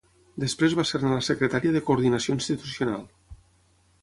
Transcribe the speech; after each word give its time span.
Després 0.43 0.75
va 0.79 0.85
ser-ne 0.91 1.11
la 1.11 1.19
secretària 1.27 1.75
de 1.77 1.83
coordinació 1.91 2.37
institucional. 2.39 3.05